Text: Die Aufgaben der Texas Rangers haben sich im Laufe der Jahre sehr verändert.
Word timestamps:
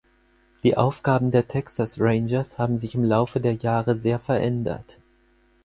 Die 0.63 0.77
Aufgaben 0.77 1.29
der 1.29 1.47
Texas 1.47 1.97
Rangers 1.99 2.57
haben 2.57 2.79
sich 2.79 2.95
im 2.95 3.03
Laufe 3.03 3.39
der 3.39 3.53
Jahre 3.53 3.95
sehr 3.95 4.17
verändert. 4.19 4.97